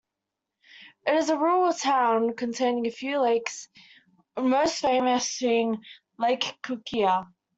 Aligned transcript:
It 1.05 1.13
is 1.13 1.29
a 1.29 1.37
rural 1.37 1.73
town 1.73 2.33
containing 2.35 2.87
a 2.87 2.89
few 2.89 3.21
lakes, 3.21 3.67
most 4.35 4.79
famous 4.79 5.37
being 5.37 5.83
lake 6.17 6.57
Kukkia. 6.63 7.27